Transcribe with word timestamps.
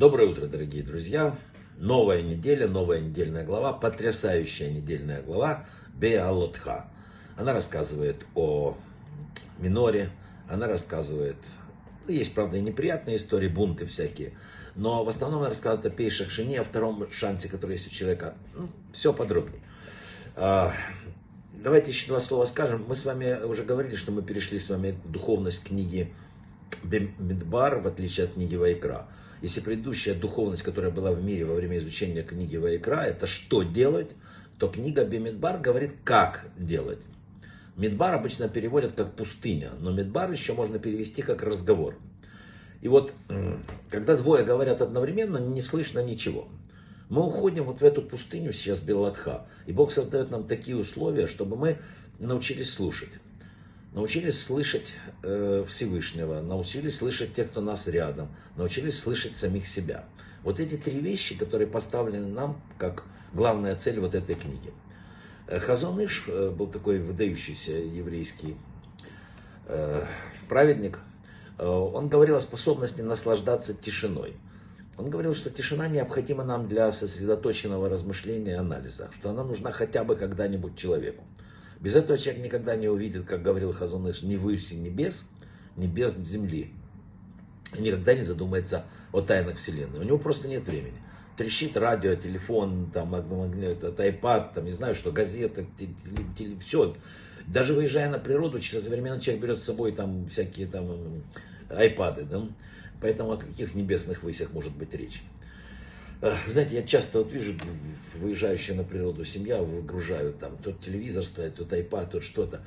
Доброе 0.00 0.28
утро, 0.30 0.46
дорогие 0.46 0.82
друзья. 0.82 1.38
Новая 1.76 2.22
неделя, 2.22 2.66
новая 2.66 3.00
недельная 3.00 3.44
глава, 3.44 3.74
потрясающая 3.74 4.70
недельная 4.70 5.20
глава 5.20 5.66
Беалотха. 5.92 6.90
Она 7.36 7.52
рассказывает 7.52 8.24
о 8.34 8.78
миноре, 9.58 10.08
она 10.48 10.68
рассказывает, 10.68 11.36
ну, 12.08 12.14
есть, 12.14 12.32
правда, 12.32 12.56
и 12.56 12.62
неприятные 12.62 13.18
истории, 13.18 13.48
бунты 13.48 13.84
всякие, 13.84 14.32
но 14.74 15.04
в 15.04 15.08
основном 15.10 15.40
она 15.40 15.50
рассказывает 15.50 15.92
о 15.92 15.94
пейшах 15.94 16.30
жене, 16.30 16.62
о 16.62 16.64
втором 16.64 17.12
шансе, 17.12 17.48
который 17.48 17.72
есть 17.72 17.88
у 17.88 17.90
человека. 17.90 18.38
Ну, 18.54 18.70
все 18.94 19.12
подробнее. 19.12 19.60
А, 20.34 20.72
давайте 21.52 21.90
еще 21.90 22.08
два 22.08 22.20
слова 22.20 22.46
скажем. 22.46 22.86
Мы 22.88 22.94
с 22.94 23.04
вами 23.04 23.44
уже 23.44 23.64
говорили, 23.64 23.96
что 23.96 24.12
мы 24.12 24.22
перешли 24.22 24.58
с 24.60 24.70
вами 24.70 24.98
в 25.04 25.10
духовность 25.10 25.62
книги 25.62 26.14
Бемидбар, 26.82 27.80
в 27.80 27.86
отличие 27.86 28.26
от 28.26 28.34
книги 28.34 28.56
Вайкра. 28.56 29.08
Если 29.42 29.60
предыдущая 29.60 30.14
духовность, 30.14 30.62
которая 30.62 30.90
была 30.90 31.12
в 31.12 31.22
мире 31.22 31.44
во 31.44 31.54
время 31.54 31.78
изучения 31.78 32.22
книги 32.22 32.56
Вайкра, 32.56 33.02
это 33.02 33.26
что 33.26 33.62
делать, 33.62 34.10
то 34.58 34.68
книга 34.68 35.04
Бемидбар 35.04 35.60
говорит, 35.60 35.92
как 36.04 36.46
делать. 36.58 36.98
Медбар 37.76 38.14
обычно 38.14 38.48
переводят 38.48 38.92
как 38.92 39.14
пустыня, 39.14 39.70
но 39.78 39.90
Медбар 39.92 40.30
еще 40.30 40.52
можно 40.52 40.78
перевести 40.78 41.22
как 41.22 41.42
разговор. 41.42 41.96
И 42.82 42.88
вот, 42.88 43.14
когда 43.88 44.16
двое 44.16 44.44
говорят 44.44 44.82
одновременно, 44.82 45.38
не 45.38 45.62
слышно 45.62 46.00
ничего. 46.00 46.48
Мы 47.08 47.24
уходим 47.24 47.64
вот 47.64 47.80
в 47.80 47.84
эту 47.84 48.02
пустыню 48.02 48.52
сейчас 48.52 48.80
Белатха, 48.80 49.46
и 49.66 49.72
Бог 49.72 49.92
создает 49.92 50.30
нам 50.30 50.46
такие 50.46 50.76
условия, 50.76 51.26
чтобы 51.26 51.56
мы 51.56 51.78
научились 52.18 52.70
слушать 52.70 53.10
научились 53.92 54.42
слышать 54.42 54.92
э, 55.22 55.64
Всевышнего, 55.66 56.40
научились 56.40 56.96
слышать 56.96 57.34
тех, 57.34 57.50
кто 57.50 57.60
нас 57.60 57.88
рядом, 57.88 58.28
научились 58.56 58.98
слышать 58.98 59.36
самих 59.36 59.66
себя. 59.66 60.04
Вот 60.42 60.60
эти 60.60 60.76
три 60.76 61.00
вещи, 61.00 61.36
которые 61.36 61.66
поставлены 61.66 62.26
нам 62.26 62.60
как 62.78 63.04
главная 63.32 63.76
цель 63.76 64.00
вот 64.00 64.14
этой 64.14 64.34
книги. 64.34 64.72
Э, 65.46 65.58
Хазон 65.58 66.04
Иш 66.04 66.24
э, 66.28 66.50
был 66.50 66.68
такой 66.68 67.00
выдающийся 67.00 67.72
еврейский 67.72 68.56
э, 69.66 70.06
праведник. 70.48 71.00
Э, 71.58 71.66
он 71.66 72.08
говорил 72.08 72.36
о 72.36 72.40
способности 72.40 73.00
наслаждаться 73.00 73.74
тишиной. 73.74 74.36
Он 74.96 75.08
говорил, 75.08 75.34
что 75.34 75.50
тишина 75.50 75.88
необходима 75.88 76.44
нам 76.44 76.68
для 76.68 76.92
сосредоточенного 76.92 77.88
размышления 77.88 78.52
и 78.52 78.54
анализа, 78.54 79.10
что 79.18 79.30
она 79.30 79.42
нужна 79.44 79.72
хотя 79.72 80.04
бы 80.04 80.14
когда-нибудь 80.14 80.76
человеку. 80.76 81.24
Без 81.80 81.96
этого 81.96 82.18
человек 82.18 82.44
никогда 82.44 82.76
не 82.76 82.88
увидит, 82.88 83.26
как 83.26 83.42
говорил 83.42 83.72
Хазуныш, 83.72 84.22
ни 84.22 84.36
выше 84.36 84.76
небес, 84.76 85.28
ни 85.76 85.86
без 85.86 86.14
земли. 86.16 86.74
И 87.76 87.80
никогда 87.80 88.14
не 88.14 88.24
задумается 88.24 88.84
о 89.12 89.22
тайнах 89.22 89.58
Вселенной. 89.58 90.00
У 90.00 90.02
него 90.02 90.18
просто 90.18 90.46
нет 90.46 90.66
времени. 90.66 91.00
Трещит 91.36 91.76
радио, 91.76 92.16
телефон, 92.16 92.90
там, 92.92 93.14
этот 93.14 93.98
iPad, 93.98 94.54
там, 94.54 94.64
не 94.66 94.72
знаю 94.72 94.94
что, 94.94 95.10
газета, 95.10 95.64
все. 96.60 96.94
Даже 97.46 97.72
выезжая 97.72 98.10
на 98.10 98.18
природу, 98.18 98.60
через 98.60 98.86
времена 98.86 99.18
человек 99.18 99.42
берет 99.42 99.58
с 99.60 99.64
собой 99.64 99.92
там 99.92 100.26
всякие 100.26 100.66
там 100.66 101.22
айпады, 101.70 102.24
да? 102.24 102.46
Поэтому 103.00 103.32
о 103.32 103.36
каких 103.38 103.74
небесных 103.74 104.22
высях 104.22 104.52
может 104.52 104.76
быть 104.76 104.92
речь. 104.92 105.22
Знаете, 106.20 106.76
я 106.76 106.82
часто 106.82 107.20
вот 107.20 107.32
вижу, 107.32 107.54
выезжающая 108.16 108.74
на 108.74 108.84
природу 108.84 109.24
семья, 109.24 109.62
выгружают 109.62 110.38
там, 110.38 110.58
тот 110.58 110.80
телевизор 110.80 111.24
стоит, 111.24 111.54
тот 111.54 111.72
iPad, 111.72 112.10
тот 112.10 112.22
что-то. 112.22 112.60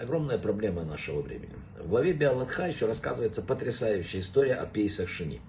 Огромная 0.00 0.38
проблема 0.38 0.84
нашего 0.84 1.20
времени. 1.20 1.52
В 1.76 1.88
главе 1.88 2.12
Биалатха 2.12 2.68
еще 2.68 2.86
рассказывается 2.86 3.42
потрясающая 3.42 4.20
история 4.20 4.54
о 4.54 4.66
Пейсах 4.66 5.08
Шини. 5.08 5.40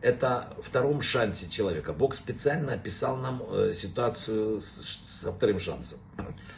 Это 0.00 0.56
втором 0.62 1.02
шансе 1.02 1.48
человека. 1.50 1.92
Бог 1.92 2.14
специально 2.14 2.74
описал 2.74 3.16
нам 3.18 3.42
э, 3.50 3.72
ситуацию 3.74 4.60
со 4.62 5.32
вторым 5.32 5.58
шансом. 5.58 5.98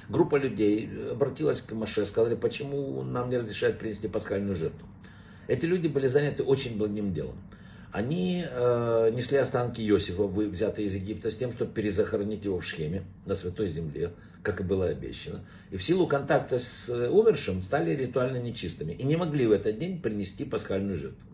Группа 0.08 0.36
людей 0.36 0.88
обратилась 1.10 1.60
к 1.60 1.72
Маше, 1.72 2.04
сказали, 2.04 2.36
почему 2.36 3.02
нам 3.02 3.30
не 3.30 3.38
разрешают 3.38 3.78
принести 3.80 4.06
пасхальную 4.06 4.54
жертву. 4.54 4.86
Эти 5.48 5.64
люди 5.64 5.88
были 5.88 6.06
заняты 6.06 6.44
очень 6.44 6.78
благим 6.78 7.12
делом 7.12 7.36
они 7.92 8.44
э, 8.48 9.10
несли 9.12 9.38
останки 9.38 9.80
Иосифа, 9.80 10.26
взятые 10.26 10.86
из 10.86 10.94
Египта, 10.94 11.30
с 11.30 11.36
тем, 11.36 11.52
чтобы 11.52 11.72
перезахоронить 11.72 12.44
его 12.44 12.60
в 12.60 12.64
Шхеме, 12.64 13.04
на 13.24 13.34
Святой 13.34 13.68
Земле, 13.68 14.12
как 14.42 14.60
и 14.60 14.64
было 14.64 14.86
обещано. 14.86 15.44
И 15.70 15.76
в 15.76 15.82
силу 15.82 16.06
контакта 16.06 16.58
с 16.58 16.88
э, 16.88 17.08
умершим 17.08 17.62
стали 17.62 17.92
ритуально 17.92 18.38
нечистыми. 18.38 18.92
И 18.92 19.04
не 19.04 19.16
могли 19.16 19.46
в 19.46 19.52
этот 19.52 19.78
день 19.78 20.00
принести 20.00 20.44
пасхальную 20.44 20.98
жертву. 20.98 21.26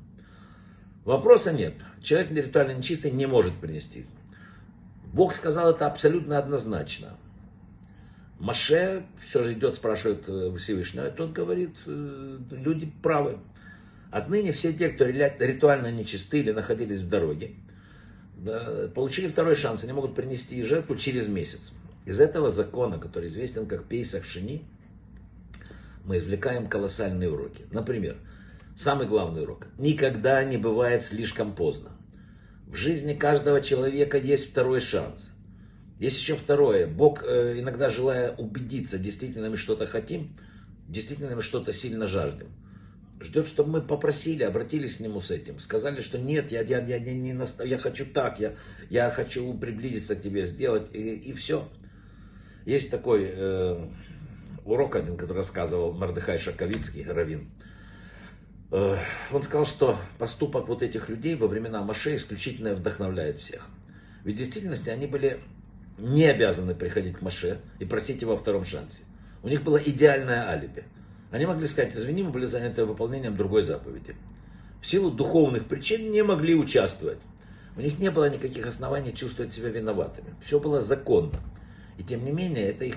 Вопроса 1.04 1.52
нет. 1.52 1.74
Человек 2.00 2.30
ритуально 2.30 2.72
нечистый 2.72 3.10
не 3.10 3.26
может 3.26 3.54
принести. 3.54 4.06
Бог 5.12 5.34
сказал 5.34 5.70
это 5.70 5.86
абсолютно 5.86 6.38
однозначно. 6.38 7.18
Маше 8.38 9.04
все 9.20 9.44
же 9.44 9.52
идет, 9.52 9.74
спрашивает 9.74 10.28
э, 10.28 10.54
Всевышнего, 10.56 11.06
а 11.06 11.10
тот 11.10 11.32
говорит, 11.32 11.76
э, 11.86 12.38
люди 12.50 12.92
правы. 13.02 13.38
Отныне 14.12 14.52
все 14.52 14.74
те, 14.74 14.90
кто 14.90 15.06
ритуально 15.06 15.90
нечисты 15.90 16.40
или 16.40 16.52
находились 16.52 17.00
в 17.00 17.08
дороге, 17.08 17.54
получили 18.94 19.28
второй 19.28 19.54
шанс. 19.54 19.84
Они 19.84 19.94
могут 19.94 20.14
принести 20.14 20.62
жертву 20.64 20.96
через 20.96 21.28
месяц. 21.28 21.72
Из 22.04 22.20
этого 22.20 22.50
закона, 22.50 22.98
который 22.98 23.28
известен 23.28 23.66
как 23.66 23.88
Пейсах 23.88 24.26
Шини, 24.26 24.64
мы 26.04 26.18
извлекаем 26.18 26.68
колоссальные 26.68 27.30
уроки. 27.30 27.64
Например, 27.70 28.18
самый 28.76 29.06
главный 29.06 29.44
урок. 29.44 29.68
Никогда 29.78 30.44
не 30.44 30.58
бывает 30.58 31.02
слишком 31.02 31.54
поздно. 31.54 31.92
В 32.66 32.74
жизни 32.74 33.14
каждого 33.14 33.62
человека 33.62 34.18
есть 34.18 34.50
второй 34.50 34.80
шанс. 34.80 35.32
Есть 35.98 36.20
еще 36.20 36.36
второе. 36.36 36.86
Бог, 36.86 37.22
э, 37.24 37.60
иногда 37.60 37.90
желая 37.90 38.34
убедиться, 38.36 38.98
действительно 38.98 39.48
мы 39.48 39.56
что-то 39.56 39.86
хотим, 39.86 40.36
действительно 40.86 41.34
мы 41.34 41.40
что-то 41.40 41.72
сильно 41.72 42.08
жаждем 42.08 42.48
ждет, 43.24 43.46
чтобы 43.46 43.70
мы 43.70 43.82
попросили, 43.82 44.42
обратились 44.42 44.96
к 44.96 45.00
нему 45.00 45.20
с 45.20 45.30
этим, 45.30 45.58
сказали, 45.58 46.00
что 46.00 46.18
нет, 46.18 46.50
я, 46.50 46.62
я, 46.62 46.80
я, 46.84 46.98
не, 46.98 47.14
не 47.14 47.32
наста... 47.32 47.64
я 47.64 47.78
хочу 47.78 48.06
так, 48.06 48.40
я, 48.40 48.54
я 48.90 49.10
хочу 49.10 49.52
приблизиться 49.54 50.14
к 50.14 50.22
тебе, 50.22 50.46
сделать, 50.46 50.88
и, 50.92 51.14
и 51.16 51.32
все. 51.32 51.68
Есть 52.64 52.90
такой 52.90 53.30
э, 53.32 53.88
урок 54.64 54.96
один, 54.96 55.16
который 55.16 55.38
рассказывал 55.38 55.92
Мардыхай 55.92 56.38
Шаковицкий, 56.38 57.04
Равин. 57.04 57.50
Э, 58.70 58.98
он 59.30 59.42
сказал, 59.42 59.66
что 59.66 59.98
поступок 60.18 60.68
вот 60.68 60.82
этих 60.82 61.08
людей 61.08 61.34
во 61.36 61.48
времена 61.48 61.82
Маше 61.82 62.14
исключительно 62.14 62.74
вдохновляет 62.74 63.40
всех. 63.40 63.68
Ведь 64.24 64.36
в 64.36 64.38
действительности 64.38 64.88
они 64.88 65.06
были 65.06 65.40
не 65.98 66.24
обязаны 66.26 66.74
приходить 66.74 67.18
к 67.18 67.22
Маше 67.22 67.60
и 67.78 67.84
просить 67.84 68.22
его 68.22 68.32
о 68.32 68.36
втором 68.36 68.64
шансе. 68.64 69.02
У 69.42 69.48
них 69.48 69.62
было 69.62 69.76
идеальное 69.76 70.48
алиби. 70.48 70.84
Они 71.32 71.46
могли 71.46 71.66
сказать, 71.66 71.96
извини, 71.96 72.22
мы 72.22 72.30
были 72.30 72.44
заняты 72.44 72.84
выполнением 72.84 73.36
другой 73.36 73.62
заповеди. 73.62 74.14
В 74.82 74.86
силу 74.86 75.10
духовных 75.10 75.66
причин 75.66 76.10
не 76.10 76.22
могли 76.22 76.54
участвовать. 76.54 77.20
У 77.74 77.80
них 77.80 77.98
не 77.98 78.10
было 78.10 78.28
никаких 78.28 78.66
оснований 78.66 79.14
чувствовать 79.14 79.50
себя 79.50 79.70
виноватыми. 79.70 80.34
Все 80.44 80.60
было 80.60 80.78
законно. 80.78 81.40
И 81.96 82.02
тем 82.02 82.24
не 82.24 82.32
менее, 82.32 82.68
это 82.68 82.84
их 82.84 82.96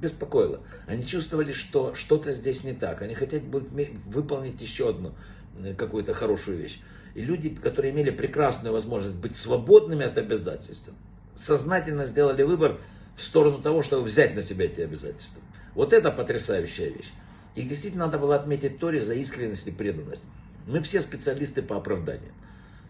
беспокоило. 0.00 0.62
Они 0.86 1.04
чувствовали, 1.04 1.52
что 1.52 1.94
что-то 1.94 2.30
здесь 2.30 2.64
не 2.64 2.72
так. 2.72 3.02
Они 3.02 3.14
хотят 3.14 3.42
выполнить 3.42 4.60
еще 4.62 4.88
одну 4.88 5.14
э, 5.62 5.74
какую-то 5.74 6.14
хорошую 6.14 6.56
вещь. 6.56 6.80
И 7.14 7.20
люди, 7.20 7.50
которые 7.50 7.92
имели 7.92 8.10
прекрасную 8.10 8.72
возможность 8.72 9.16
быть 9.16 9.36
свободными 9.36 10.06
от 10.06 10.16
обязательств, 10.16 10.88
сознательно 11.34 12.06
сделали 12.06 12.44
выбор 12.44 12.80
в 13.14 13.22
сторону 13.22 13.60
того, 13.60 13.82
чтобы 13.82 14.04
взять 14.04 14.34
на 14.34 14.40
себя 14.40 14.64
эти 14.64 14.80
обязательства. 14.80 15.42
Вот 15.74 15.92
это 15.92 16.10
потрясающая 16.10 16.88
вещь. 16.88 17.12
Их 17.54 17.68
действительно 17.68 18.06
надо 18.06 18.18
было 18.18 18.36
отметить 18.36 18.78
Торе 18.78 19.00
за 19.00 19.14
искренность 19.14 19.66
и 19.66 19.70
преданность. 19.70 20.24
Мы 20.66 20.80
все 20.82 21.00
специалисты 21.00 21.62
по 21.62 21.76
оправданию. 21.76 22.32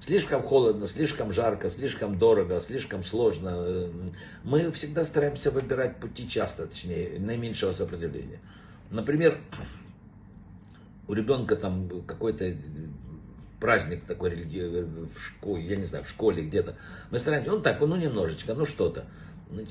Слишком 0.00 0.42
холодно, 0.42 0.86
слишком 0.86 1.32
жарко, 1.32 1.68
слишком 1.68 2.18
дорого, 2.18 2.58
слишком 2.60 3.04
сложно. 3.04 3.88
Мы 4.42 4.70
всегда 4.72 5.04
стараемся 5.04 5.50
выбирать 5.50 6.00
пути 6.00 6.28
часто, 6.28 6.66
точнее, 6.66 7.18
наименьшего 7.20 7.70
сопротивления. 7.72 8.40
Например, 8.90 9.38
у 11.06 11.14
ребенка 11.14 11.54
там 11.56 12.02
какой-то 12.02 12.52
праздник 13.60 14.04
такой 14.04 14.30
религиозный 14.30 15.06
в 15.06 15.20
школе, 15.20 15.62
я 15.62 15.76
не 15.76 15.84
знаю, 15.84 16.04
в 16.04 16.08
школе 16.08 16.42
где-то. 16.42 16.76
Мы 17.12 17.18
стараемся, 17.18 17.52
ну 17.52 17.60
так, 17.60 17.80
ну 17.80 17.94
немножечко, 17.94 18.54
ну 18.54 18.66
что-то. 18.66 19.06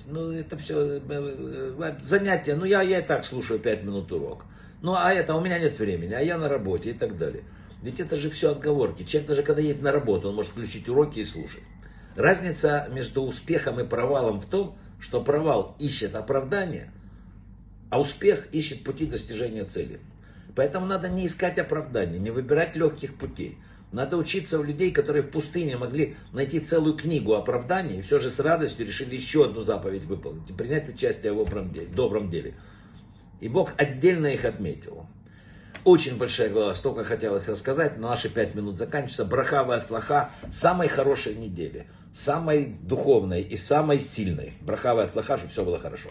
Ну 0.08 0.32
это 0.32 0.58
все 0.58 0.98
э, 0.98 1.02
э, 1.10 1.96
занятия, 2.00 2.56
ну 2.56 2.64
я, 2.64 2.84
я 2.84 3.00
и 3.00 3.06
так 3.06 3.26
слушаю 3.26 3.60
5 3.60 3.84
минут 3.84 4.12
урок. 4.12 4.46
Ну, 4.82 4.96
а 4.96 5.14
это, 5.14 5.36
у 5.36 5.42
меня 5.42 5.60
нет 5.60 5.78
времени, 5.80 6.14
а 6.14 6.22
я 6.22 6.38
на 6.38 6.50
работе 6.50 6.92
и 6.92 6.94
так 6.94 7.18
далее. 7.18 7.44
Ведь 7.82 8.00
это 8.00 8.16
же 8.16 8.30
все 8.30 8.52
отговорки. 8.52 9.04
Человек 9.04 9.30
даже 9.30 9.44
когда 9.44 9.62
едет 9.62 9.82
на 9.82 9.92
работу, 9.92 10.30
он 10.30 10.36
может 10.36 10.52
включить 10.52 10.88
уроки 10.90 11.20
и 11.20 11.26
слушать. 11.26 11.64
Разница 12.16 12.88
между 12.92 13.24
успехом 13.24 13.80
и 13.80 13.88
провалом 13.88 14.42
в 14.42 14.46
том, 14.48 14.78
что 15.00 15.24
провал 15.24 15.76
ищет 15.80 16.16
оправдания, 16.16 16.92
а 17.90 18.00
успех 18.00 18.48
ищет 18.52 18.84
пути 18.84 19.06
достижения 19.06 19.66
цели. 19.66 20.00
Поэтому 20.56 20.86
надо 20.86 21.10
не 21.10 21.26
искать 21.26 21.58
оправдания, 21.58 22.20
не 22.20 22.30
выбирать 22.30 22.76
легких 22.76 23.16
путей. 23.16 23.58
Надо 23.92 24.18
учиться 24.18 24.60
у 24.60 24.64
людей, 24.64 24.92
которые 24.92 25.24
в 25.24 25.32
пустыне 25.32 25.78
могли 25.78 26.16
найти 26.32 26.60
целую 26.60 26.96
книгу 26.96 27.34
оправданий, 27.34 28.00
и 28.00 28.02
все 28.02 28.20
же 28.20 28.30
с 28.30 28.40
радостью 28.40 28.86
решили 28.86 29.16
еще 29.16 29.46
одну 29.46 29.62
заповедь 29.62 30.06
выполнить 30.06 30.50
и 30.50 30.54
принять 30.54 30.88
участие 30.88 31.34
в 31.34 31.94
добром 31.94 32.30
деле. 32.30 32.54
И 33.42 33.50
Бог 33.50 33.74
отдельно 33.78 34.28
их 34.28 34.46
отметил. 34.46 35.08
Очень 35.84 36.18
большая 36.18 36.50
глава, 36.50 36.76
столько 36.76 37.04
хотелось 37.04 37.48
рассказать, 37.48 37.98
но 37.98 38.10
наши 38.10 38.30
пять 38.30 38.54
минут 38.54 38.78
заканчиваются. 38.78 39.26
Брахава 39.26 39.76
от 39.76 39.86
слаха 39.86 40.30
самой 40.52 40.88
хорошей 40.88 41.36
недели, 41.36 41.88
самой 42.14 42.66
духовной 42.66 43.42
и 43.42 43.58
самой 43.58 44.00
сильной. 44.02 44.54
Брахава 44.62 45.04
от 45.04 45.12
слаха, 45.12 45.38
чтобы 45.38 45.52
все 45.52 45.66
было 45.66 45.80
хорошо. 45.80 46.10